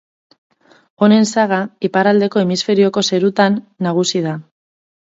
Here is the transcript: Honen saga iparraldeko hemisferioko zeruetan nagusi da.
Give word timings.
Honen 1.07 1.27
saga 1.33 1.59
iparraldeko 1.91 2.43
hemisferioko 2.45 3.07
zeruetan 3.13 3.63
nagusi 3.89 4.27
da. 4.31 4.37